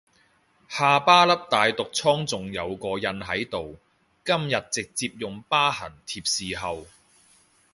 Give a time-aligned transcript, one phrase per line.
[0.67, 3.77] 下巴粒大毒瘡仲有個印喺度，
[4.25, 6.87] 今日直接用疤痕貼侍候